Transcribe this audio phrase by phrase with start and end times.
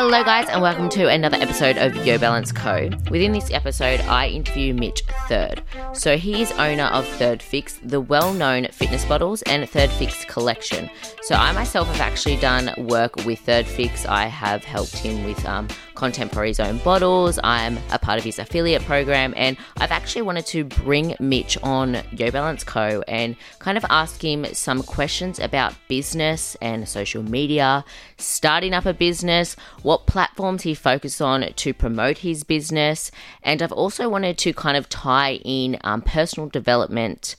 [0.00, 2.88] Hello, guys, and welcome to another episode of Your Balance Co.
[3.10, 5.60] Within this episode, I interview Mitch Third.
[5.92, 10.24] So, he is owner of Third Fix, the well known fitness bottles and Third Fix
[10.26, 10.88] collection.
[11.22, 14.06] So, I myself have actually done work with Third Fix.
[14.06, 15.66] I have helped him with um,
[15.98, 17.40] contemporary zone bottles.
[17.42, 21.98] I'm a part of his affiliate program, and I've actually wanted to bring Mitch on
[22.12, 23.02] Your Balance Co.
[23.08, 27.84] and kind of ask him some questions about business and social media,
[28.16, 33.10] starting up a business, what platforms he focuses on to promote his business,
[33.42, 37.34] and I've also wanted to kind of tie in um, personal development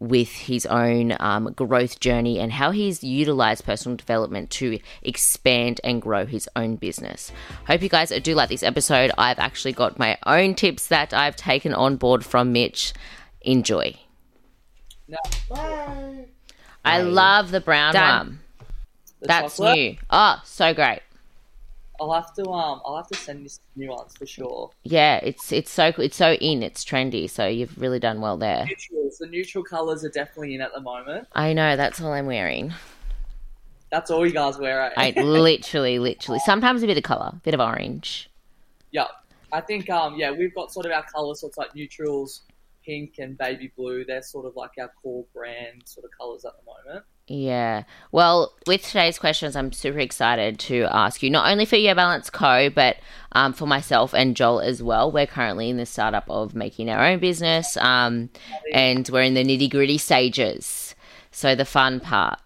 [0.00, 6.00] with his own um, growth journey and how he's utilized personal development to expand and
[6.00, 7.30] grow his own business.
[7.66, 9.12] Hope you guys do like this episode.
[9.18, 12.94] I've actually got my own tips that I've taken on board from Mitch.
[13.42, 13.94] Enjoy.
[15.06, 15.18] No.
[15.50, 16.24] Bye.
[16.84, 18.26] I love the brown Done.
[18.26, 18.40] one.
[19.20, 19.76] The That's chocolate?
[19.76, 19.96] new.
[20.08, 21.00] Oh, so great.
[22.00, 24.70] I'll have to um I'll have to send you some new for sure.
[24.84, 27.28] Yeah, it's it's so it's so in, it's trendy.
[27.28, 28.64] So you've really done well there.
[28.64, 31.28] Neutrals, the neutral colours are definitely in at the moment.
[31.34, 32.72] I know that's all I'm wearing.
[33.90, 34.92] That's all you guys wear, eh?
[34.96, 36.40] I literally, literally.
[36.44, 38.30] Sometimes a bit of color, a bit of orange.
[38.90, 39.06] yeah.
[39.52, 42.42] I think um yeah, we've got sort of our colours, so it's like neutrals,
[42.84, 44.04] pink and baby blue.
[44.04, 47.04] They're sort of like our core brand sort of colours at the moment.
[47.30, 47.84] Yeah.
[48.10, 52.28] Well, with today's questions, I'm super excited to ask you not only for Your Balance
[52.28, 52.96] Co, but
[53.30, 55.12] um, for myself and Joel as well.
[55.12, 58.30] We're currently in the startup of making our own business, um,
[58.74, 60.96] and we're in the nitty gritty stages.
[61.30, 62.40] So the fun part,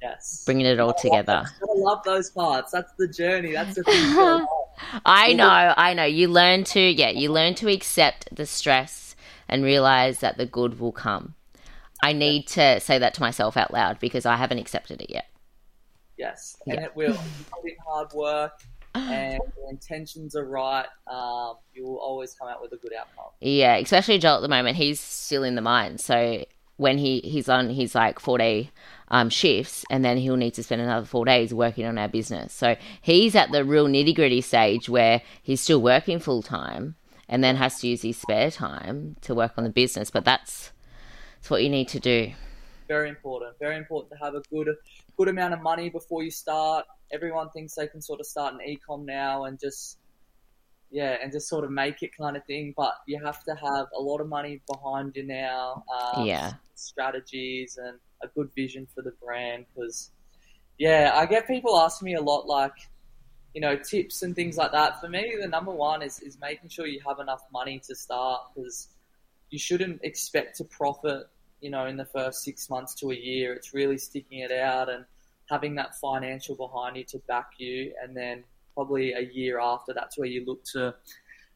[0.00, 0.44] Yes.
[0.46, 1.44] bringing it all together.
[1.44, 2.72] I love those parts.
[2.72, 3.52] That's the journey.
[3.52, 4.46] That's the thing.
[5.04, 6.04] I know, I know.
[6.04, 9.14] You learn to, yeah, you learn to accept the stress
[9.46, 11.34] and realize that the good will come.
[12.02, 15.26] I need to say that to myself out loud because I haven't accepted it yet.
[16.16, 16.86] Yes, and Yeah.
[16.86, 17.14] it will.
[17.14, 18.52] Put in hard work
[18.94, 23.30] and your intentions are right, um, you will always come out with a good outcome.
[23.40, 24.76] Yeah, especially Joel at the moment.
[24.76, 25.98] He's still in the mine.
[25.98, 26.44] So
[26.78, 28.70] when he, he's on his like four day
[29.08, 32.52] um, shifts, and then he'll need to spend another four days working on our business.
[32.52, 36.96] So he's at the real nitty gritty stage where he's still working full time
[37.28, 40.10] and then has to use his spare time to work on the business.
[40.10, 40.72] But that's,
[41.46, 42.32] that's what you need to do.
[42.88, 43.54] Very important.
[43.60, 44.66] Very important to have a good
[45.16, 46.84] good amount of money before you start.
[47.12, 49.98] Everyone thinks they can sort of start an ecom now and just
[50.90, 52.74] yeah, and just sort of make it kind of thing.
[52.76, 55.84] But you have to have a lot of money behind you now.
[56.00, 56.54] Um, Yeah.
[56.74, 60.10] strategies and a good vision for the brand because
[60.78, 62.74] yeah i get people ask me a lot like
[63.54, 66.68] you know tips and things like that for me the number one is, is making
[66.68, 68.88] sure you have enough money to start because
[69.48, 71.26] you shouldn't expect to profit
[71.60, 74.88] you know in the first six months to a year it's really sticking it out
[74.88, 75.04] and
[75.50, 78.42] having that financial behind you to back you and then
[78.74, 80.94] probably a year after that's where you look to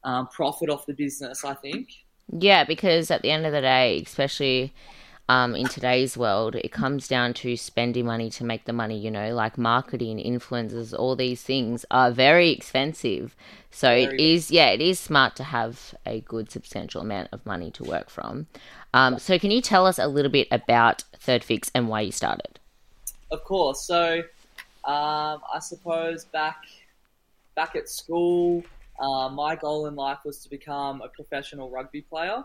[0.05, 1.89] um, profit off the business i think
[2.33, 4.73] Yeah, because at the end of the day, especially
[5.29, 9.11] um, in today's world, it comes down to spending money to make the money, you
[9.11, 13.37] know, like marketing, influencers, all these things are very expensive.
[13.71, 14.35] So it Very.
[14.35, 18.11] is, yeah, it is smart to have a good substantial amount of money to work
[18.11, 18.47] from.
[18.93, 22.13] Um, so can you tell us a little bit about Third Fix and why you
[22.13, 22.59] started?
[23.31, 23.87] Of course.
[23.87, 24.23] So,
[24.85, 26.65] um, I suppose back
[27.55, 28.65] back at school,
[28.99, 32.45] uh, my goal in life was to become a professional rugby player,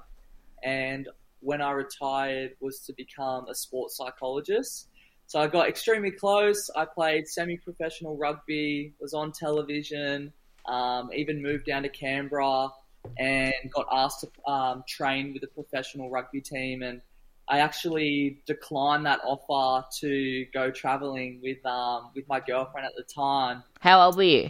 [0.64, 1.08] and
[1.42, 4.88] when I retired, was to become a sports psychologist.
[5.28, 6.70] So I got extremely close.
[6.76, 10.32] I played semi-professional rugby, was on television,
[10.68, 12.70] um, even moved down to Canberra,
[13.18, 17.02] and got asked to um, train with a professional rugby team and
[17.48, 23.04] I actually declined that offer to go traveling with um, with my girlfriend at the
[23.04, 23.64] time.
[23.82, 24.50] How old were you?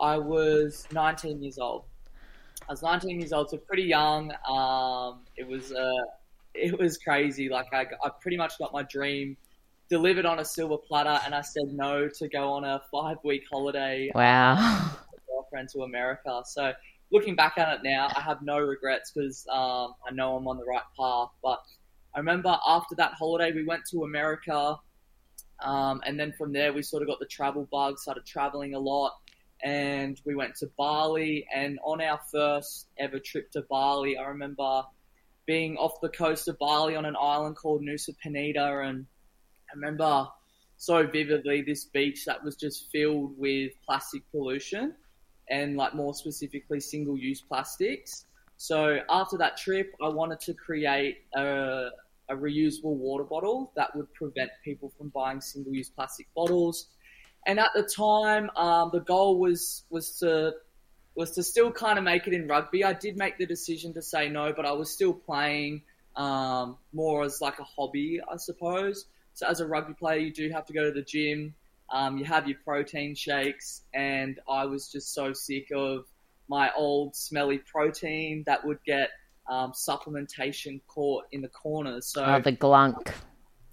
[0.00, 1.84] I was 19 years old.
[2.68, 4.32] I was 19 years old, so pretty young.
[4.48, 6.04] Um, it was uh,
[6.54, 7.48] it was crazy.
[7.48, 9.36] Like I, I pretty much got my dream
[9.88, 13.42] delivered on a silver platter, and I said no to go on a five week
[13.50, 14.54] holiday Wow.
[14.54, 16.42] with my girlfriend to America.
[16.46, 16.72] So
[17.12, 20.56] looking back at it now, I have no regrets because um, I know I'm on
[20.56, 21.28] the right path.
[21.42, 21.60] But
[22.14, 24.76] I remember after that holiday, we went to America,
[25.60, 28.78] um, and then from there we sort of got the travel bug, started traveling a
[28.78, 29.12] lot,
[29.62, 31.46] and we went to Bali.
[31.54, 34.82] And on our first ever trip to Bali, I remember
[35.46, 39.06] being off the coast of Bali on an island called Nusa Penida, and
[39.70, 40.28] I remember
[40.78, 44.94] so vividly this beach that was just filled with plastic pollution
[45.52, 48.24] and like more specifically single use plastics.
[48.56, 51.90] So after that trip, I wanted to create a,
[52.28, 56.86] a reusable water bottle that would prevent people from buying single use plastic bottles.
[57.46, 60.54] and at the time, um, the goal was was to
[61.14, 62.82] was to still kind of make it in rugby.
[62.84, 65.82] I did make the decision to say no, but I was still playing
[66.16, 69.04] um, more as like a hobby, I suppose.
[69.34, 71.54] So as a rugby player, you do have to go to the gym.
[71.92, 76.06] Um, you have your protein shakes, and I was just so sick of
[76.48, 79.10] my old smelly protein that would get
[79.48, 82.06] um, supplementation caught in the corners.
[82.06, 83.12] So oh, the glunk.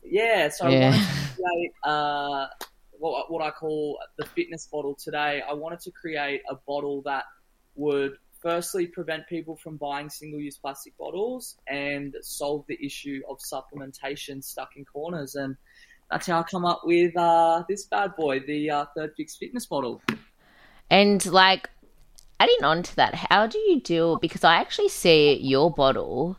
[0.03, 0.87] Yeah, so yeah.
[0.87, 2.47] I wanted to create uh,
[2.91, 5.41] what, what I call the fitness bottle today.
[5.47, 7.23] I wanted to create a bottle that
[7.75, 14.43] would firstly prevent people from buying single-use plastic bottles and solve the issue of supplementation
[14.43, 15.35] stuck in corners.
[15.35, 15.55] And
[16.11, 19.65] that's how I come up with uh, this bad boy, the uh, Third Fix Fitness
[19.65, 20.01] bottle.
[20.89, 21.69] And like
[22.39, 24.17] adding on to that, how do you deal?
[24.17, 26.37] Because I actually see your bottle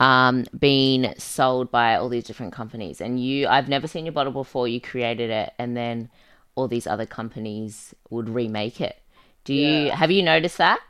[0.00, 4.32] um, being sold by all these different companies, and you, I've never seen your bottle
[4.32, 4.66] before.
[4.66, 6.10] You created it, and then
[6.54, 8.96] all these other companies would remake it.
[9.44, 9.96] Do you yeah.
[9.96, 10.80] have you noticed that?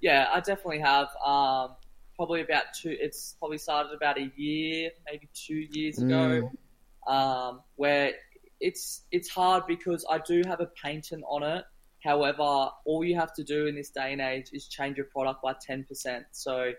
[0.00, 1.08] Yeah, I definitely have.
[1.24, 1.70] Um,
[2.16, 2.96] probably about two.
[2.98, 6.50] It's probably started about a year, maybe two years ago, mm.
[7.06, 8.12] Um, where
[8.60, 11.64] it's it's hard because I do have a patent on it
[12.06, 15.42] However, all you have to do in this day and age is change your product
[15.42, 16.24] by 10%.
[16.30, 16.72] So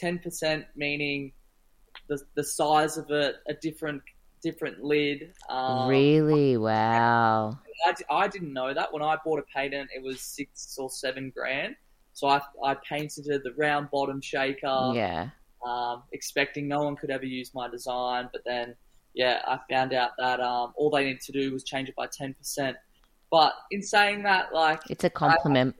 [0.00, 1.32] 10% meaning
[2.08, 4.02] the, the size of it, a different
[4.40, 5.32] different lid.
[5.50, 6.56] Um, really?
[6.56, 7.58] Wow.
[7.84, 8.92] I, I didn't know that.
[8.92, 11.74] When I bought a patent, it was six or seven grand.
[12.12, 14.92] So I, I painted it the round bottom shaker.
[14.94, 15.30] Yeah.
[15.66, 18.28] Um, expecting no one could ever use my design.
[18.32, 18.76] But then,
[19.14, 22.06] yeah, I found out that um, all they needed to do was change it by
[22.06, 22.74] 10%.
[23.30, 25.76] But in saying that, like it's a compliment.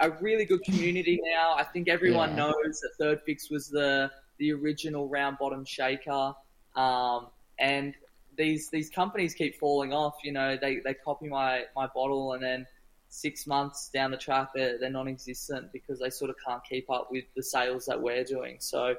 [0.00, 1.54] A really good community now.
[1.56, 2.36] I think everyone yeah.
[2.36, 6.34] knows that Third Fix was the the original round bottom shaker,
[6.74, 7.28] um,
[7.58, 7.94] and
[8.36, 10.16] these these companies keep falling off.
[10.22, 12.66] You know, they, they copy my my bottle, and then
[13.08, 17.08] six months down the track, they're, they're non-existent because they sort of can't keep up
[17.10, 18.56] with the sales that we're doing.
[18.58, 18.94] So,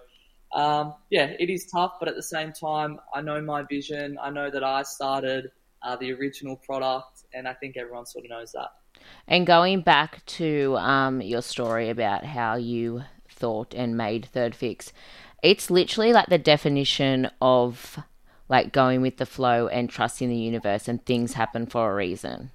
[0.53, 4.17] um, yeah, it is tough, but at the same time, I know my vision.
[4.21, 5.51] I know that I started
[5.83, 8.69] uh, the original product, and I think everyone sort of knows that.
[9.27, 14.91] And going back to um, your story about how you thought and made Third Fix,
[15.43, 17.99] it's literally like the definition of
[18.49, 22.51] like going with the flow and trusting the universe, and things happen for a reason.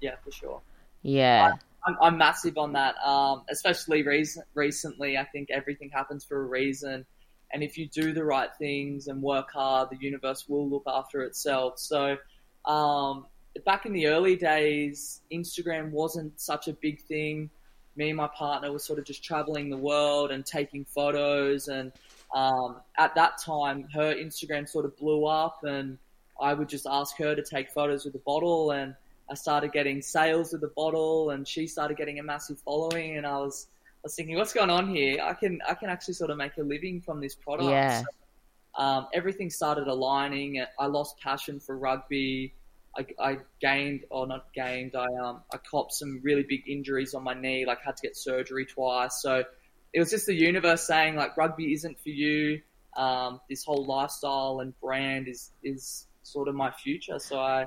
[0.00, 0.60] Yeah, for sure.
[1.02, 1.52] Yeah.
[1.86, 4.24] I'm, I'm massive on that, um, especially re-
[4.54, 5.18] recently.
[5.18, 7.04] I think everything happens for a reason.
[7.52, 11.22] And if you do the right things and work hard, the universe will look after
[11.22, 11.78] itself.
[11.78, 12.16] So
[12.64, 13.26] um,
[13.66, 17.50] back in the early days, Instagram wasn't such a big thing.
[17.94, 21.68] Me and my partner were sort of just traveling the world and taking photos.
[21.68, 21.92] And
[22.34, 25.98] um, at that time, her Instagram sort of blew up, and
[26.40, 28.70] I would just ask her to take photos with the bottle.
[28.70, 28.94] And
[29.30, 33.18] I started getting sales with the bottle, and she started getting a massive following.
[33.18, 33.66] And I was,
[34.02, 35.20] was thinking, what's going on here?
[35.22, 37.70] I can, I can actually sort of make a living from this product.
[37.70, 38.00] Yeah.
[38.00, 40.64] So, um, everything started aligning.
[40.78, 42.54] I lost passion for rugby.
[42.96, 47.22] I, I gained, or not gained, I um I copped some really big injuries on
[47.22, 47.64] my knee.
[47.66, 49.22] Like had to get surgery twice.
[49.22, 49.44] So
[49.92, 52.60] it was just the universe saying like rugby isn't for you.
[52.96, 57.18] Um, this whole lifestyle and brand is is sort of my future.
[57.18, 57.66] So I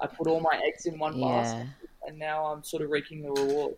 [0.00, 1.28] I put all my eggs in one yeah.
[1.28, 1.66] basket,
[2.06, 3.74] and now I'm sort of reaping the reward.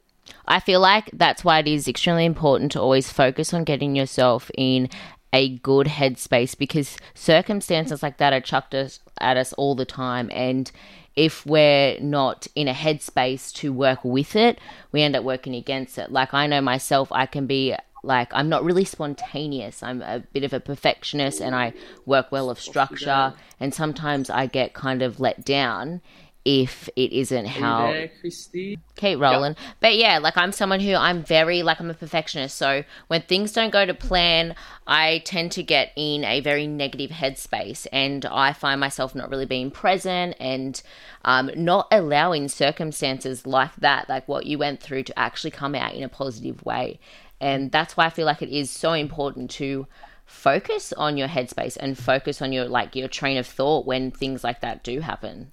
[0.46, 4.50] I feel like that's why it is extremely important to always focus on getting yourself
[4.56, 4.88] in
[5.32, 10.30] a good headspace because circumstances like that are chucked us, at us all the time.
[10.32, 10.70] And
[11.14, 14.60] if we're not in a headspace to work with it,
[14.92, 16.12] we end up working against it.
[16.12, 19.82] Like I know myself, I can be like I'm not really spontaneous.
[19.82, 21.72] I'm a bit of a perfectionist and I
[22.06, 26.00] work well of structure and sometimes I get kind of let down
[26.46, 28.78] if it isn't how there, Christy?
[28.94, 29.56] Kate Rowland.
[29.60, 29.74] Yep.
[29.80, 32.56] But yeah, like I'm someone who I'm very like I'm a perfectionist.
[32.56, 34.54] So when things don't go to plan,
[34.86, 39.44] I tend to get in a very negative headspace and I find myself not really
[39.44, 40.80] being present and
[41.24, 45.94] um, not allowing circumstances like that, like what you went through to actually come out
[45.94, 47.00] in a positive way.
[47.40, 49.88] And that's why I feel like it is so important to
[50.26, 54.44] focus on your headspace and focus on your like your train of thought when things
[54.44, 55.52] like that do happen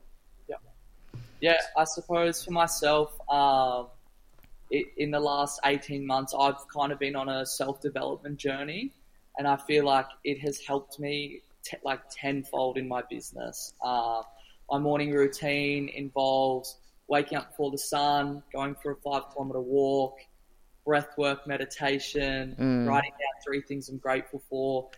[1.44, 3.88] yeah, I suppose for myself, um,
[4.72, 8.94] it, in the last 18 months, I've kind of been on a self development journey,
[9.38, 13.74] and I feel like it has helped me t- like tenfold in my business.
[13.84, 14.22] Uh,
[14.72, 16.78] my morning routine involves
[17.10, 20.20] waking up before the sun, going for a five kilometer walk,
[20.86, 22.88] breath work, meditation, mm.
[22.88, 24.90] writing down three things I'm grateful for,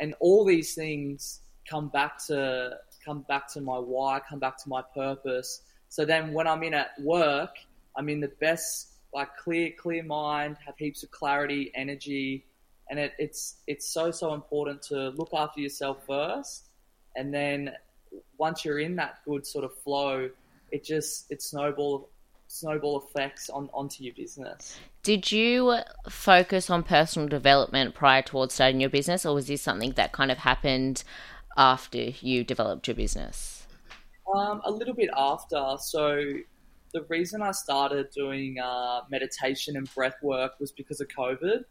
[0.00, 4.68] and all these things come back to come back to my why, come back to
[4.68, 7.54] my purpose So then when I'm in at work,
[7.94, 12.46] I'm in the best, like clear, clear mind, have heaps of clarity, energy,
[12.88, 16.70] and it, it's it's so so important to look after yourself first,
[17.14, 17.72] and then
[18.38, 20.30] once you're in that good sort of flow,
[20.70, 22.08] it just it snowball
[22.46, 24.78] snowball effects on onto your business.
[25.02, 25.76] Did you
[26.08, 30.30] focus on personal development prior towards starting your business, or was this something that kind
[30.30, 31.04] of happened
[31.54, 33.61] after you developed your business?
[34.32, 35.76] Um, a little bit after.
[35.80, 36.34] So
[36.92, 41.64] the reason I started doing uh, meditation and breath work was because of COVID.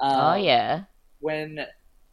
[0.00, 0.84] Um, oh yeah.
[1.20, 1.60] When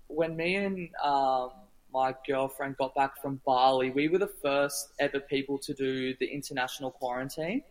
[0.08, 1.52] when me and um,
[1.94, 6.26] my girlfriend got back from Bali, we were the first ever people to do the
[6.26, 7.64] international quarantine,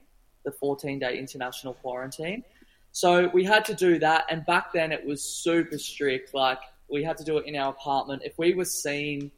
[0.45, 2.45] the 14 day international quarantine.
[2.93, 6.33] So we had to do that, and back then it was super strict.
[6.33, 8.23] Like we had to do it in our apartment.
[8.25, 9.31] If we were seen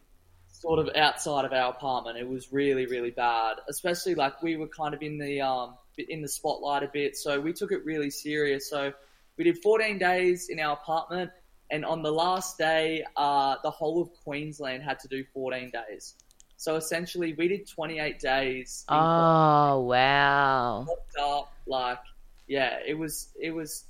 [0.61, 3.57] sort of outside of our apartment, it was really really bad.
[3.69, 7.41] Especially like we were kind of in the um in the spotlight a bit, so
[7.41, 8.69] we took it really serious.
[8.69, 8.93] So
[9.37, 11.31] we did 14 days in our apartment,
[11.71, 16.15] and on the last day, uh, the whole of Queensland had to do 14 days.
[16.57, 18.85] So essentially, we did 28 days.
[18.89, 20.87] Oh wow!
[21.21, 22.01] Up, like
[22.49, 23.85] yeah, it was it was.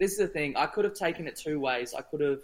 [0.00, 0.56] This is the thing.
[0.56, 1.94] I could have taken it two ways.
[1.96, 2.40] I could have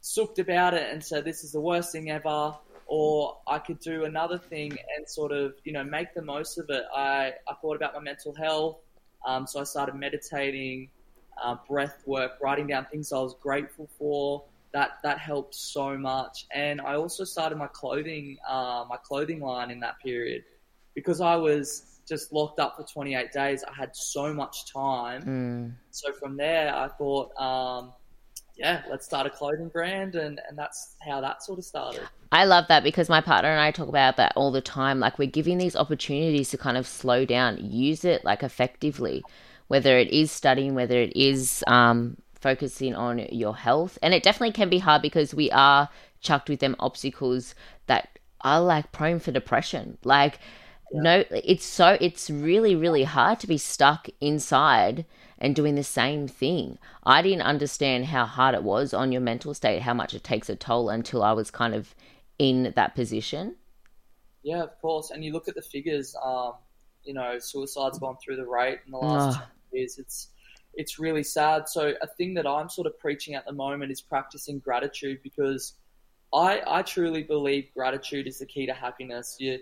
[0.00, 2.54] sooked about it and said this is the worst thing ever,
[2.92, 6.68] or I could do another thing and sort of you know make the most of
[6.68, 6.84] it.
[6.94, 8.80] I I thought about my mental health,
[9.26, 10.90] um, so I started meditating,
[11.42, 14.44] uh, breath work, writing down things I was grateful for.
[14.74, 19.70] That that helped so much, and I also started my clothing uh, my clothing line
[19.70, 20.44] in that period
[20.94, 23.64] because I was just locked up for 28 days.
[23.64, 25.22] I had so much time.
[25.22, 25.74] Mm.
[25.92, 27.92] So from there, I thought, um,
[28.56, 30.14] yeah, let's start a clothing brand.
[30.14, 32.02] And, and that's how that sort of started.
[32.30, 35.00] I love that because my partner and I talk about that all the time.
[35.00, 39.22] Like we're giving these opportunities to kind of slow down, use it like effectively,
[39.68, 43.98] whether it is studying, whether it is um, focusing on your health.
[44.02, 45.88] And it definitely can be hard because we are
[46.20, 47.54] chucked with them obstacles
[47.86, 49.98] that are like prone for depression.
[50.04, 50.38] Like,
[50.94, 55.06] no it's so it's really really hard to be stuck inside
[55.42, 56.78] and doing the same thing.
[57.02, 60.48] I didn't understand how hard it was on your mental state how much it takes
[60.48, 61.94] a toll until i was kind of
[62.38, 63.56] in that position.
[64.42, 65.10] Yeah of course.
[65.10, 66.54] And you look at the figures um
[67.04, 69.46] you know suicide's gone through the rate in the last oh.
[69.72, 69.98] years.
[69.98, 70.28] It's
[70.74, 71.68] it's really sad.
[71.68, 75.74] So a thing that i'm sort of preaching at the moment is practicing gratitude because
[76.32, 79.36] i i truly believe gratitude is the key to happiness.
[79.40, 79.58] You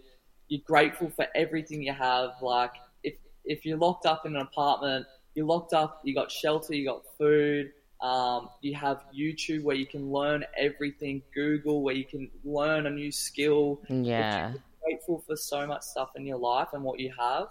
[0.49, 2.33] you're grateful for everything you have.
[2.43, 2.73] Like
[3.03, 3.15] if
[3.47, 6.01] if you're locked up in an apartment, you're locked up.
[6.05, 6.75] You got shelter.
[6.75, 7.73] You got food.
[8.01, 11.23] Um, you have YouTube where you can learn everything.
[11.35, 13.81] Google where you can learn a new skill.
[13.89, 14.53] Yeah.
[14.83, 17.49] grateful for so much stuff in your life and what you have.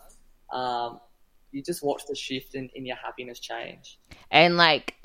[0.51, 0.99] Um,
[1.51, 3.99] you just watch the shift in, in your happiness change.
[4.31, 4.95] And like,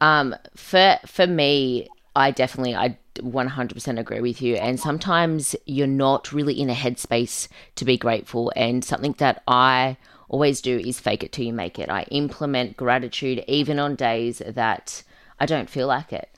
[0.00, 4.56] um, for for me, I definitely I 100% agree with you.
[4.56, 8.52] And sometimes you're not really in a headspace to be grateful.
[8.56, 9.96] And something that I
[10.34, 11.88] always do is fake it till you make it.
[11.88, 15.04] I implement gratitude even on days that
[15.38, 16.28] I don't feel like it.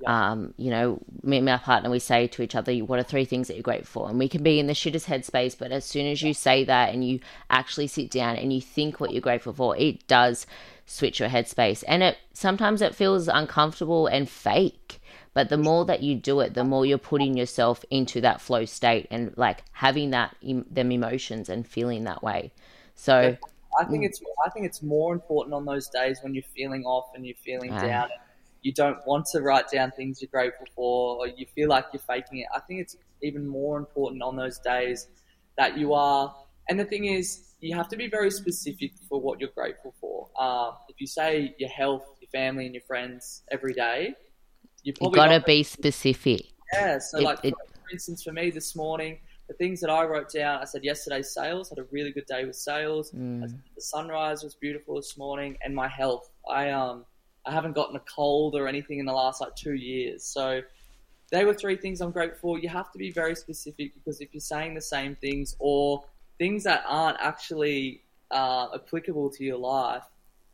[0.00, 0.30] Yeah.
[0.30, 3.24] Um, you know, me and my partner, we say to each other, What are three
[3.24, 4.08] things that you're grateful for?
[4.08, 6.94] And we can be in the shittest headspace, but as soon as you say that
[6.94, 7.18] and you
[7.50, 10.46] actually sit down and you think what you're grateful for, it does
[10.86, 11.82] switch your headspace.
[11.88, 15.00] And it sometimes it feels uncomfortable and fake
[15.32, 18.64] but the more that you do it, the more you're putting yourself into that flow
[18.64, 22.52] state and like having that them emotions and feeling that way.
[23.00, 23.34] So
[23.80, 27.06] I think it's I think it's more important on those days when you're feeling off
[27.14, 28.02] and you're feeling uh, down.
[28.04, 28.20] And
[28.60, 32.02] you don't want to write down things you're grateful for, or you feel like you're
[32.02, 32.46] faking it.
[32.54, 35.08] I think it's even more important on those days
[35.56, 36.34] that you are.
[36.68, 40.28] And the thing is, you have to be very specific for what you're grateful for.
[40.38, 44.14] Uh, if you say your health, your family, and your friends every day,
[44.82, 46.42] you probably got to be specific.
[46.74, 46.98] Yeah.
[46.98, 50.32] So, it, like, it, for instance, for me this morning, the things that I wrote
[50.32, 53.10] down, I said yesterday's sales had a really good day with sales.
[53.10, 53.52] Mm.
[53.74, 56.30] The sunrise was beautiful this morning, and my health.
[56.48, 57.04] I um
[57.44, 60.22] I haven't gotten a cold or anything in the last like two years.
[60.22, 60.62] So
[61.32, 62.58] they were three things I'm grateful for.
[62.60, 66.04] You have to be very specific because if you're saying the same things or
[66.38, 70.04] things that aren't actually uh, applicable to your life,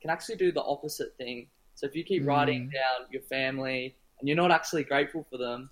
[0.00, 1.49] can actually do the opposite thing.
[1.75, 2.29] So if you keep mm.
[2.29, 5.69] writing down your family, and you're not actually grateful for them.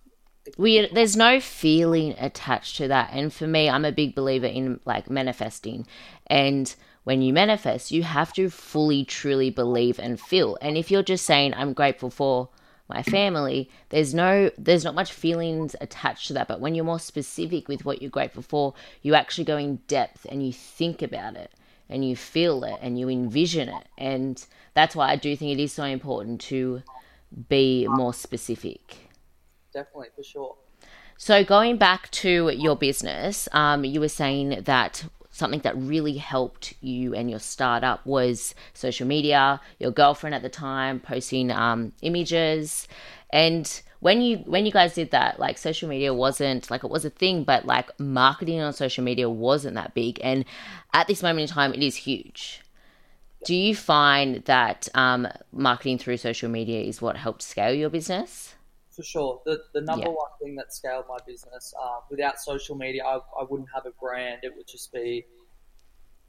[0.58, 4.80] We there's no feeling attached to that, and for me, I'm a big believer in
[4.84, 5.86] like manifesting,
[6.26, 6.74] and
[7.04, 10.56] when you manifest, you have to fully, truly believe and feel.
[10.62, 12.48] And if you're just saying, I'm grateful for
[12.88, 16.48] my family there's no there's not much feelings attached to that.
[16.48, 20.26] But when you're more specific with what you're grateful for you actually go in depth
[20.28, 21.50] and you think about it
[21.88, 23.86] and you feel it and you envision it.
[23.96, 26.82] And that's why i do think it is so important to
[27.48, 28.96] be more specific
[29.74, 30.56] Definitely, for sure.
[31.18, 35.04] so going back to your business um, you were saying that
[35.34, 40.48] something that really helped you and your startup was social media your girlfriend at the
[40.48, 42.86] time posting um, images.
[43.30, 47.04] And when you when you guys did that like social media wasn't like it was
[47.04, 50.20] a thing but like marketing on social media wasn't that big.
[50.22, 50.44] And
[50.92, 52.62] at this moment in time it is huge.
[53.44, 58.54] Do you find that um, marketing through social media is what helped scale your business
[58.94, 59.42] For sure.
[59.44, 60.12] The the number Yeah.
[60.12, 63.90] one thing that scaled my business, um, without social media, I, I wouldn't have a
[63.92, 64.40] brand.
[64.44, 65.24] It would just be,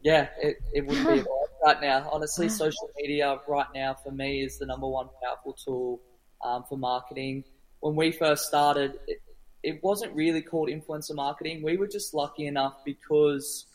[0.02, 1.30] yeah, it, it wouldn't be
[1.66, 2.10] right now.
[2.12, 6.02] Honestly, social media right now for me is the number one powerful tool
[6.44, 7.44] um, for marketing.
[7.82, 9.22] When we first started, it,
[9.62, 11.62] it wasn't really called influencer marketing.
[11.64, 13.66] We were just lucky enough because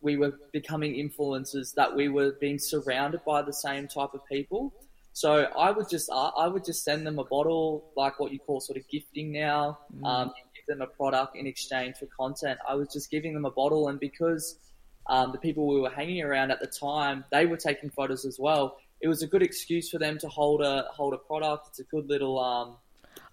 [0.00, 4.72] we were becoming influencers that we were being surrounded by the same type of people.
[5.14, 8.60] So I would just I would just send them a bottle, like what you call
[8.60, 9.78] sort of gifting now.
[10.04, 12.58] Um, give them a product in exchange for content.
[12.68, 14.58] I was just giving them a bottle, and because
[15.08, 18.38] um, the people we were hanging around at the time, they were taking photos as
[18.40, 18.76] well.
[19.00, 21.68] It was a good excuse for them to hold a hold a product.
[21.68, 22.76] It's a good little um,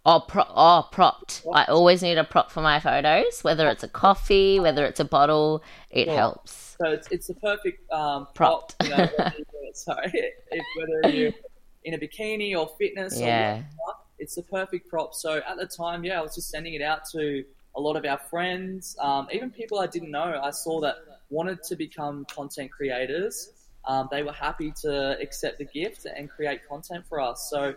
[0.06, 1.44] Oh, pro- oh, propped.
[1.52, 5.06] I always need a prop for my photos, whether it's a coffee, whether it's a
[5.06, 6.16] bottle, it Yeah.
[6.16, 6.76] helps.
[6.80, 8.74] So it's, it's the perfect um, prop.
[8.84, 9.34] You know, whether
[9.74, 11.32] sorry, if, whether you're
[11.84, 13.54] in a bikini or fitness, or Yeah.
[13.54, 15.14] whatever, it's the perfect prop.
[15.14, 17.44] So at the time, yeah, I was just sending it out to
[17.76, 20.40] a lot of our friends, um, even people I didn't know.
[20.44, 20.98] I saw that
[21.30, 23.54] wanted to become content creators.
[23.86, 27.48] Um, they were happy to accept the gift and create content for us.
[27.50, 27.74] So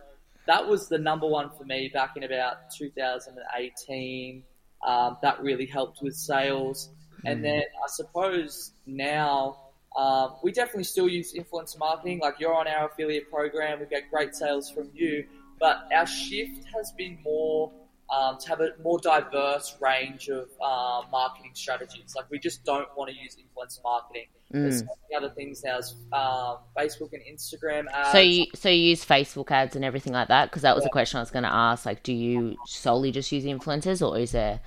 [0.46, 4.42] that was the number one for me back in about 2018.
[4.84, 6.90] Um, that really helped with sales.
[7.24, 9.63] And then I suppose now
[9.96, 12.20] um, we definitely still use influencer marketing.
[12.20, 15.24] Like you're on our affiliate program, we get great sales from you.
[15.60, 17.72] But our shift has been more
[18.10, 22.14] um, to have a more diverse range of um, marketing strategies.
[22.16, 24.26] Like we just don't want to use influencer marketing.
[24.50, 28.12] There's so many other things now, as, um, Facebook and Instagram ads.
[28.12, 30.90] So you so you use Facebook ads and everything like that because that was a
[30.90, 31.84] question I was going to ask.
[31.84, 34.60] Like, do you solely just use influencers, or is there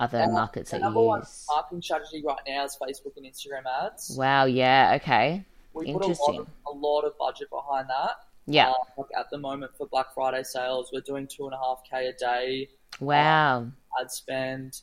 [0.00, 1.46] other markets the that number you one use?
[1.48, 4.16] marketing strategy right now is Facebook and Instagram ads.
[4.16, 4.44] Wow.
[4.46, 4.98] Yeah.
[5.00, 5.44] Okay.
[5.72, 6.40] We put a lot, Interesting.
[6.40, 8.16] of, a lot of budget behind that.
[8.46, 8.68] Yeah.
[8.70, 11.82] Um, like at the moment for Black Friday sales, we're doing two and a half
[11.88, 13.68] k a day Wow.
[14.00, 14.80] ad spend.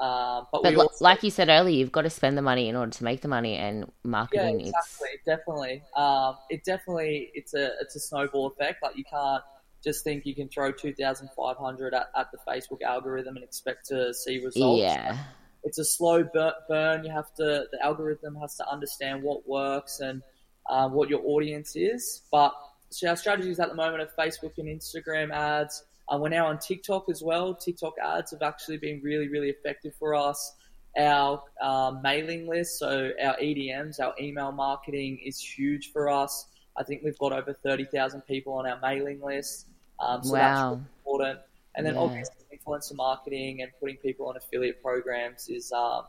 [0.00, 2.42] Um, but, But we li- also, like you said earlier, you've got to spend the
[2.42, 5.82] money in order to make the money, and yeah, marketing exactly, definitely.
[5.94, 8.82] Um, it definitely it's a it's a snowball effect.
[8.82, 9.44] Like you can't
[9.82, 13.44] just think you can throw two thousand five hundred at, at the Facebook algorithm and
[13.44, 14.82] expect to see results.
[14.82, 15.18] yeah.
[15.64, 16.24] it's a slow
[16.68, 17.04] burn.
[17.04, 20.22] You have to, the algorithm has to understand what works and
[20.68, 22.22] um, what your audience is.
[22.30, 22.52] But
[22.90, 25.84] so our strategies at the moment are Facebook and Instagram ads.
[26.08, 27.54] Uh, we're now on TikTok as well.
[27.54, 30.54] TikTok ads have actually been really, really effective for us.
[30.98, 36.46] Our um, mailing list, so our EDMs, our email marketing is huge for us.
[36.76, 39.68] I think we've got over 30,000 people on our mailing list.
[40.02, 40.78] Um, so that's Wow.
[41.06, 41.40] really important.
[41.76, 41.96] And then Yeah.
[41.96, 46.02] obviously influencer marketing and putting people on affiliate programs is um,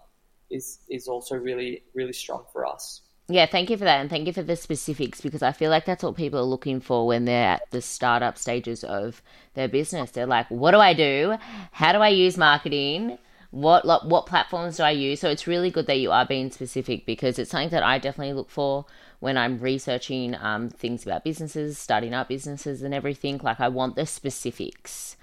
[0.52, 3.04] is is also really really strong for us.
[3.30, 5.86] Yeah, thank you for that, and thank you for the specifics because I feel like
[5.86, 9.22] that's what people are looking for when they're at the startup stages of
[9.54, 10.12] their business.
[10.12, 11.38] They're like, "What do I do?
[11.72, 13.18] How do I use marketing?
[13.52, 17.06] What what platforms do I use?" So it's really good that you are being specific
[17.06, 18.86] because it's something that I definitely look for
[19.24, 23.40] when I'm researching um, things about businesses, starting up businesses, and everything.
[23.42, 25.16] Like, I want the specifics.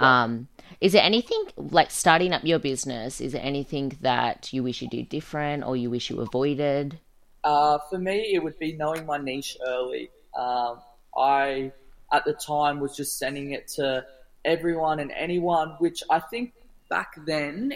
[0.00, 0.48] Um,
[0.80, 3.20] is there anything like starting up your business?
[3.20, 6.98] Is there anything that you wish you did different or you wish you avoided?
[7.44, 10.10] Uh, for me, it would be knowing my niche early.
[10.36, 10.80] Um,
[11.16, 11.70] I
[12.12, 14.04] at the time was just sending it to
[14.44, 16.54] everyone and anyone, which I think
[16.90, 17.72] back then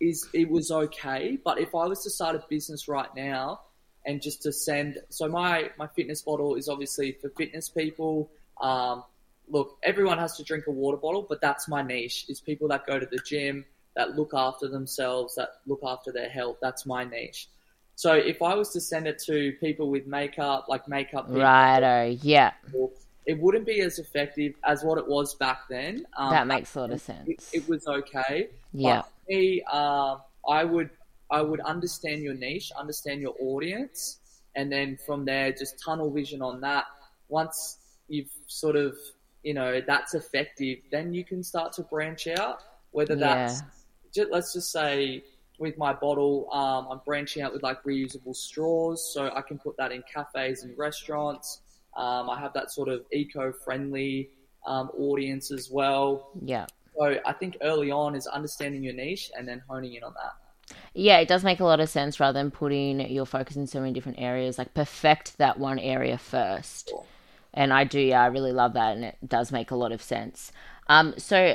[0.00, 1.38] is it was okay.
[1.44, 3.60] But if I was to start a business right now
[4.04, 8.30] and just to send, so my my fitness bottle is obviously for fitness people.
[8.60, 9.04] Um,
[9.48, 12.26] look, everyone has to drink a water bottle, but that's my niche.
[12.28, 16.28] Is people that go to the gym, that look after themselves, that look after their
[16.28, 16.58] health.
[16.60, 17.48] That's my niche.
[17.94, 22.16] So if I was to send it to people with makeup, like makeup people, Righto,
[22.22, 22.52] yeah,
[23.26, 26.06] it wouldn't be as effective as what it was back then.
[26.16, 27.50] Um, that makes a lot of sense.
[27.52, 28.48] it was okay.
[28.72, 30.90] yeah, But me, um, I would
[31.32, 34.20] I would understand your niche, understand your audience,
[34.54, 36.84] and then from there just tunnel vision on that.
[37.28, 38.94] Once you've sort of
[39.42, 42.58] you know that's effective, then you can start to branch out.
[42.92, 43.34] Whether Yeah.
[43.48, 43.62] that's
[44.14, 45.24] ju- let's just say
[45.58, 49.76] with my bottle, um, I'm branching out with like reusable straws, so I can put
[49.78, 51.60] that in cafes and restaurants.
[51.96, 54.30] Um, I have that sort of eco-friendly
[54.66, 56.30] um, audience as well.
[56.44, 56.66] Yeah.
[56.96, 60.34] So I think early on is understanding your niche and then honing in on that.
[60.94, 63.80] Yeah, it does make a lot of sense rather than putting your focus in so
[63.80, 64.58] many different areas.
[64.58, 66.92] Like perfect that one area first.
[67.54, 70.02] And I do, yeah, I really love that, and it does make a lot of
[70.02, 70.52] sense.
[70.88, 71.54] Um, so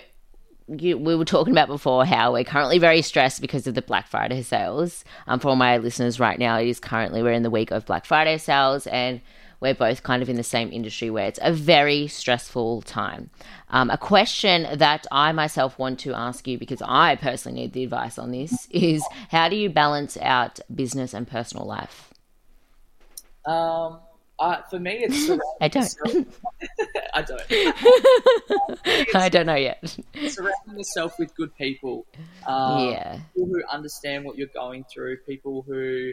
[0.67, 4.07] you, we were talking about before how we're currently very stressed because of the Black
[4.07, 5.03] Friday sales.
[5.27, 7.85] Um, for all my listeners right now, it is currently we're in the week of
[7.85, 9.21] Black Friday sales, and
[9.59, 13.29] we're both kind of in the same industry where it's a very stressful time.
[13.69, 17.83] Um, a question that I myself want to ask you because I personally need the
[17.83, 22.13] advice on this is how do you balance out business and personal life?
[23.45, 23.99] Um,
[24.39, 25.29] I, for me, it's
[25.61, 25.95] I don't.
[27.13, 29.15] I don't.
[29.15, 29.97] I don't know yet.
[30.27, 32.05] surrounding yourself with good people.
[32.45, 33.19] Um, yeah.
[33.33, 35.17] People who understand what you're going through.
[35.25, 36.11] People who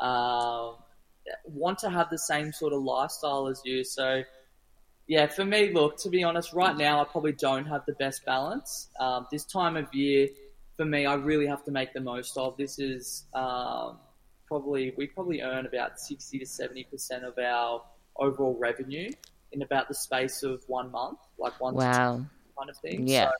[0.00, 0.76] um,
[1.44, 3.84] want to have the same sort of lifestyle as you.
[3.84, 4.22] So,
[5.06, 8.24] yeah, for me, look, to be honest, right now I probably don't have the best
[8.24, 8.88] balance.
[8.98, 10.28] Um, this time of year,
[10.76, 12.56] for me, I really have to make the most of.
[12.56, 13.98] This is um,
[14.46, 17.82] probably we probably earn about sixty to seventy percent of our
[18.16, 19.10] overall revenue
[19.52, 22.24] in about the space of one month, like one Wow.
[22.58, 23.06] kind of thing.
[23.06, 23.26] Yeah.
[23.30, 23.32] So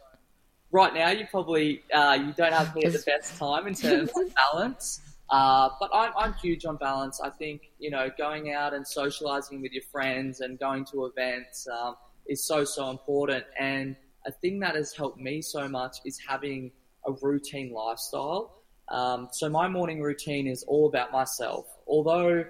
[0.70, 4.11] right now, you probably uh, you don't have me at the best time in terms
[4.16, 5.01] of balance.
[5.31, 7.21] Uh, but I'm, I'm huge on balance.
[7.21, 11.67] I think you know going out and socializing with your friends and going to events
[11.69, 13.45] um, is so so important.
[13.59, 16.73] And a thing that has helped me so much is having
[17.07, 18.62] a routine lifestyle.
[18.89, 21.67] Um, so my morning routine is all about myself.
[21.87, 22.45] Although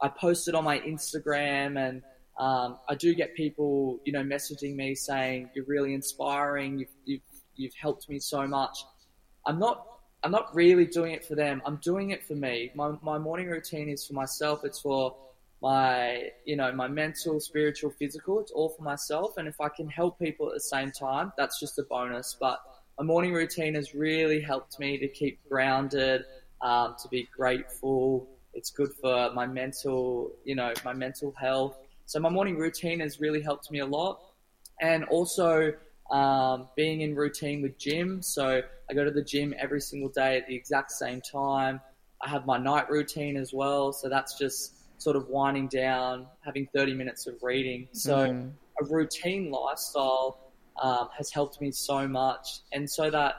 [0.00, 2.02] I post it on my Instagram and
[2.38, 6.78] um, I do get people, you know, messaging me saying you're really inspiring.
[6.78, 7.20] You've, you've,
[7.56, 8.84] you've helped me so much.
[9.46, 9.86] I'm not,
[10.24, 11.62] I'm not really doing it for them.
[11.66, 12.70] I'm doing it for me.
[12.74, 14.64] My, my morning routine is for myself.
[14.64, 15.16] It's for
[15.60, 18.40] my, you know, my mental, spiritual, physical.
[18.40, 19.36] It's all for myself.
[19.36, 22.36] And if I can help people at the same time, that's just a bonus.
[22.38, 22.60] But
[22.98, 26.24] my morning routine has really helped me to keep grounded,
[26.60, 28.28] um, to be grateful.
[28.54, 31.78] It's good for my mental, you know, my mental health.
[32.06, 34.20] So my morning routine has really helped me a lot,
[34.80, 35.72] and also
[36.10, 38.20] um, being in routine with gym.
[38.22, 41.80] So I go to the gym every single day at the exact same time.
[42.20, 43.90] I have my night routine as well.
[43.92, 47.88] So that's just sort of winding down, having 30 minutes of reading.
[47.92, 48.52] So Mhm.
[48.80, 50.38] a routine lifestyle
[50.82, 52.60] um, has helped me so much.
[52.70, 53.36] And so that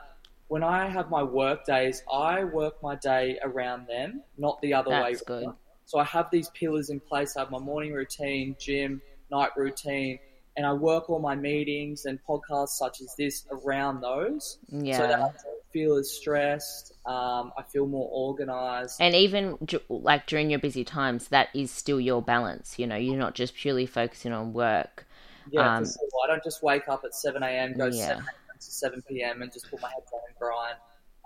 [0.48, 4.90] when I have my work days, I work my day around them, not the other
[4.90, 5.12] way.
[5.12, 5.46] That's good.
[5.86, 7.36] So I have these pillars in place.
[7.36, 10.18] I have my morning routine, gym, night routine,
[10.56, 14.58] and I work all my meetings and podcasts such as this around those.
[14.70, 14.98] Yeah.
[14.98, 15.36] So that I don't
[15.72, 16.92] feel as stressed.
[17.06, 19.00] Um, I feel more organized.
[19.00, 22.78] and even like during your busy times, that is still your balance.
[22.78, 25.06] You know, you're not just purely focusing on work.
[25.50, 25.92] Yeah, Um, sure.
[26.24, 27.92] I don't just wake up at 7 a.m., go Yeah.
[28.06, 28.58] 7 a.m.
[28.58, 29.42] to 7 p.m.
[29.42, 30.76] and just put my head down and grind.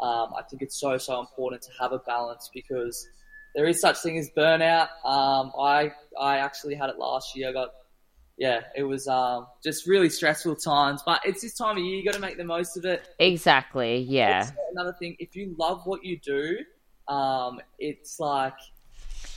[0.00, 3.06] Um, I think it's so, so important to have a balance because
[3.54, 4.88] there is such thing as burnout.
[5.04, 7.50] Um, I, I actually had it last year.
[7.50, 7.70] I got,
[8.38, 11.96] yeah, it was um, just really stressful times, but it's this time of year.
[11.96, 13.08] You got to make the most of it.
[13.18, 13.98] Exactly.
[13.98, 14.38] Yeah.
[14.38, 16.58] Also, another thing, if you love what you do,
[17.12, 18.54] um, it's like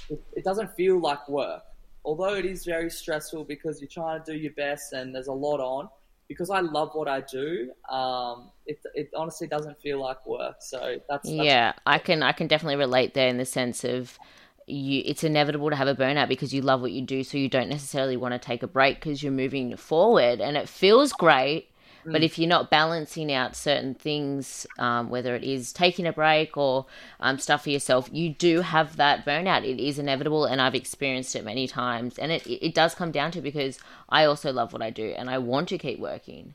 [0.10, 1.64] it, it doesn't feel like work.
[2.06, 5.34] Although it is very stressful because you're trying to do your best and there's a
[5.34, 5.90] lot on.
[6.28, 10.58] Because I love what I do, um, it, it honestly doesn't feel like work.
[10.62, 14.18] So that's, that's Yeah, I can I can definitely relate there in the sense of
[14.68, 17.50] you it's inevitable to have a burnout because you love what you do so you
[17.50, 21.68] don't necessarily want to take a break because you're moving forward and it feels great
[22.04, 26.58] but if you're not balancing out certain things um, whether it is taking a break
[26.58, 26.88] or
[27.20, 31.36] um, stuff for yourself you do have that burnout it is inevitable and i've experienced
[31.36, 33.78] it many times and it, it does come down to because
[34.10, 36.54] i also love what i do and i want to keep working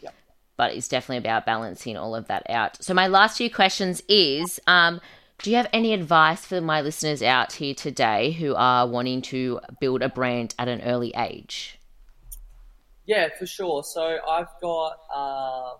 [0.00, 0.14] Yep.
[0.56, 2.82] but it's definitely about balancing all of that out.
[2.82, 5.00] So my last few questions is um,
[5.42, 9.60] do you have any advice for my listeners out here today who are wanting to
[9.80, 11.78] build a brand at an early age?
[13.06, 13.84] Yeah, for sure.
[13.84, 15.78] So I've got um,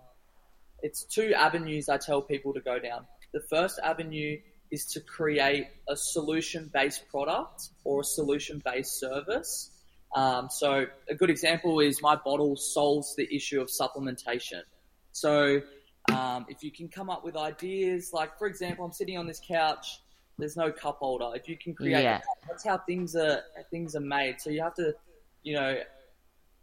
[0.81, 3.05] it's two avenues I tell people to go down.
[3.33, 4.39] The first avenue
[4.71, 9.71] is to create a solution-based product or a solution-based service.
[10.15, 14.61] Um, so a good example is my bottle solves the issue of supplementation.
[15.11, 15.61] So
[16.13, 19.41] um, if you can come up with ideas, like for example, I'm sitting on this
[19.45, 20.01] couch.
[20.37, 21.31] There's no cup holder.
[21.35, 22.17] If you can create, Yeah.
[22.19, 24.39] cup, that's how things are things are made.
[24.39, 24.93] So you have to,
[25.43, 25.77] you know,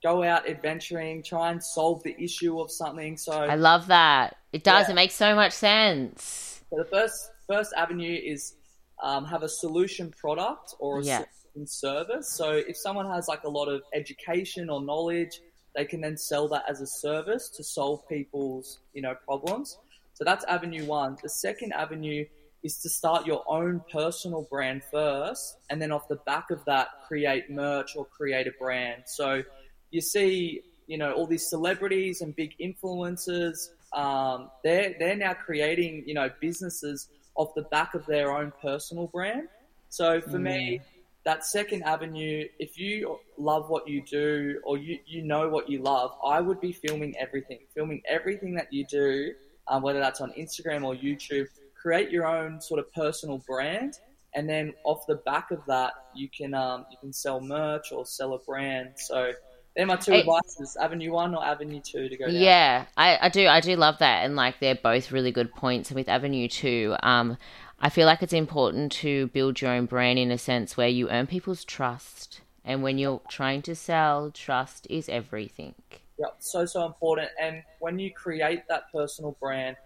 [0.03, 3.17] go out adventuring, try and solve the issue of something.
[3.17, 4.37] So I love that.
[4.53, 4.87] It does.
[4.87, 4.93] Yeah.
[4.93, 6.63] It makes so much sense.
[6.71, 8.55] So the first first avenue is
[9.03, 11.25] um, have a solution product or a Yeah.
[11.53, 12.29] solution service.
[12.29, 15.39] So if someone has like a lot of education or knowledge,
[15.77, 19.79] they can then sell that as a service to solve people's you know problems.
[20.15, 21.19] So that's avenue one.
[21.23, 22.25] The second avenue
[22.63, 26.89] is to start your own personal brand first, and then off the back of that,
[27.07, 29.03] create merch or create a brand.
[29.07, 29.43] So
[29.91, 33.69] you see, you know, all these celebrities and big influencers.
[33.93, 39.07] Um, they're they're now creating, you know, businesses off the back of their own personal
[39.09, 39.49] brand.
[39.89, 40.81] So for me,
[41.27, 45.83] that second avenue, if you love what you do or you, you know what you
[45.83, 49.33] love, I would be filming everything, filming everything that you do,
[49.67, 51.47] um, whether that's on Instagram or YouTube.
[51.75, 53.95] Create your own sort of personal brand,
[54.35, 58.07] and then off the back of that, you can um, you can sell merch or
[58.07, 58.91] sell a brand.
[58.97, 59.33] So
[59.77, 60.21] they're my two Hey.
[60.21, 62.35] advices: Avenue One or Avenue Two to go down.
[62.35, 63.47] Yeah, I, I do.
[63.47, 65.91] I do love that, and like they're both really good points.
[65.91, 67.37] And with Avenue Two, um,
[67.79, 71.11] I feel like it's important to build your own brand in a sense where you
[71.11, 75.75] earn people's trust, and when you're trying to sell, trust is everything.
[76.19, 77.29] Yeah, so so important.
[77.41, 79.77] And when you create that personal brand,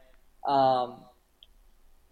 [0.46, 1.04] um,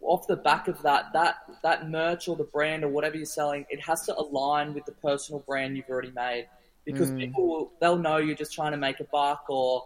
[0.00, 3.64] off the back of that, that that merch or the brand or whatever you're selling,
[3.70, 6.48] it has to align with the personal brand you've already made.
[6.84, 7.18] Because Mm.
[7.18, 9.84] people will, they'll know you're just trying to make a buck or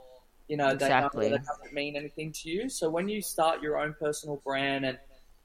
[0.48, 1.26] you know they Exactly.
[1.26, 2.68] know that it doesn't mean anything to you.
[2.68, 4.98] So when you start your own personal brand and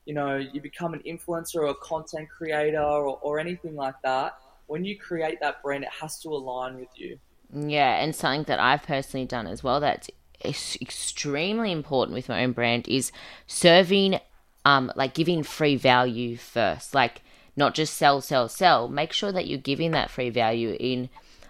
[0.08, 4.38] you know you become an influencer or a content creator or, or anything like that,
[4.67, 7.20] when you create that brand, it has to align with you.
[7.54, 10.10] Yeah, and something that I've personally done as well that's
[10.46, 13.12] extremely important with my own brand is
[13.48, 14.20] serving,
[14.63, 16.93] um, like giving free value first.
[16.93, 17.22] Like
[17.58, 18.88] not just sell, sell, sell.
[18.88, 20.78] Make sure that you're giving that free value.
[20.80, 21.10] In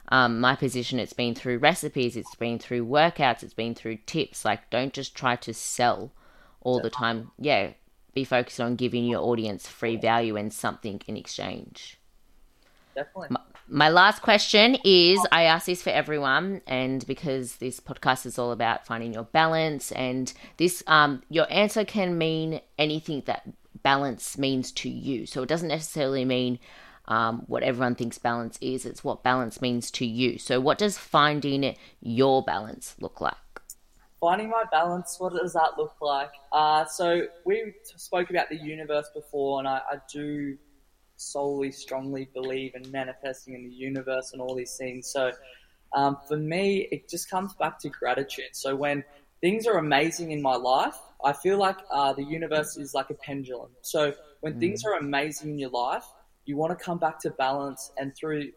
[0.10, 4.46] um, my position, it's been through recipes, it's been through workouts, it's been through tips.
[4.46, 6.12] Like don't just try to sell
[6.62, 7.32] all the time.
[7.38, 7.74] Yeah,
[8.18, 12.00] be focused on giving your audience free value and something in exchange.
[12.96, 13.38] Definitely.
[13.70, 18.52] My last question is I ask this for everyone, and because this podcast is all
[18.52, 23.44] about finding your balance, and this, um, your answer can mean anything that
[23.84, 25.26] balance means to you.
[25.26, 26.60] So it doesn't necessarily mean
[27.08, 30.38] um, what everyone thinks balance is, it's what balance means to you.
[30.40, 33.36] So, what does finding your balance look like?
[34.20, 36.32] Finding my balance, what does that look like?
[36.52, 40.58] Uh, so we spoke about the universe before, and I, I do
[41.18, 45.08] solely strongly believe in manifesting in the universe and all these things.
[45.12, 45.32] So
[45.96, 48.54] um, for me, it just comes back to gratitude.
[48.54, 49.04] So when
[49.42, 53.16] things are amazing in my life, I feel like uh, the universe is like a
[53.16, 53.70] pendulum.
[53.82, 56.06] So when things are amazing in your life,
[56.46, 58.52] you want to come back to balance, and through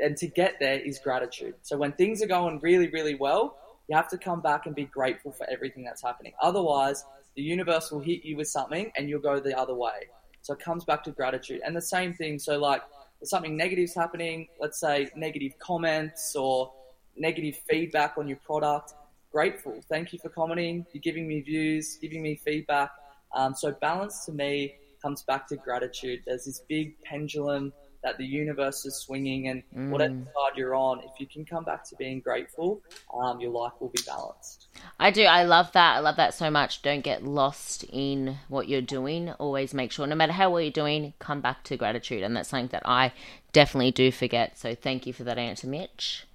[0.00, 1.54] and to get there is gratitude.
[1.62, 3.56] So when things are going really, really well,
[3.92, 6.32] you have to come back and be grateful for everything that's happening.
[6.40, 7.04] Otherwise,
[7.36, 10.08] the universe will hit you with something and you'll go the other way.
[10.40, 11.60] So it comes back to gratitude.
[11.62, 12.82] And the same thing, so like
[13.20, 16.72] if something negative's happening, let's say negative comments or
[17.18, 18.94] negative feedback on your product,
[19.30, 19.78] grateful.
[19.90, 20.86] Thank you for commenting.
[20.94, 22.90] You're giving me views, giving me feedback.
[23.34, 26.22] Um, so balance to me comes back to gratitude.
[26.26, 31.20] There's this big pendulum that the universe is swinging, and whatever side you're on, if
[31.20, 32.80] you can come back to being grateful,
[33.14, 34.66] um, your life will be balanced.
[34.98, 35.22] I do.
[35.22, 35.96] I love that.
[35.96, 36.82] I love that so much.
[36.82, 39.30] Don't get lost in what you're doing.
[39.32, 42.22] Always make sure, no matter how well you're doing, come back to gratitude.
[42.22, 43.12] And that's something that I
[43.52, 44.58] definitely do forget.
[44.58, 46.26] So thank you for that answer, Mitch.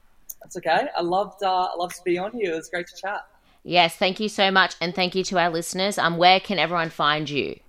[0.41, 0.87] That's okay.
[0.95, 2.53] I loved, uh, I loved to be on here.
[2.53, 3.25] It was great to chat.
[3.63, 4.75] Yes, thank you so much.
[4.79, 5.97] And thank you to our listeners.
[5.97, 7.59] Um, where can everyone find you?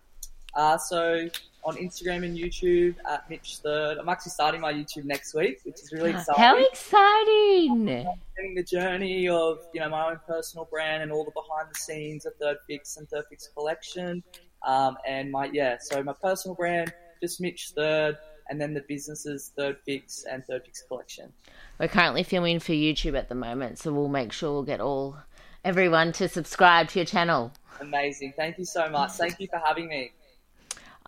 [0.55, 1.29] Uh, so
[1.69, 3.99] on Instagram and YouTube at Mitch Third.
[3.99, 6.43] I'm actually starting my YouTube next week, which is really exciting.
[6.43, 7.85] How exciting!
[7.85, 11.79] Getting the journey of you know my own personal brand and all the behind the
[11.79, 14.23] scenes of Third Fix and Third Fix Collection,
[14.67, 15.77] um, and my yeah.
[15.79, 18.17] So my personal brand just Mitch Third,
[18.49, 21.31] and then the businesses Third Fix and Third Fix Collection.
[21.79, 25.19] We're currently filming for YouTube at the moment, so we'll make sure we'll get all
[25.65, 27.53] everyone to subscribe to your channel.
[27.81, 28.33] Amazing.
[28.37, 29.13] Thank you so much.
[29.13, 30.13] Thank you for having me.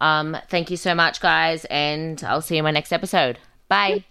[0.01, 3.39] Um, thank you so much, guys, and I'll see you in my next episode.
[3.69, 4.05] Bye.